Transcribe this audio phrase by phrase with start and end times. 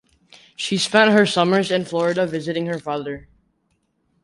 [0.55, 3.27] She spent her summers in Florida visiting her father.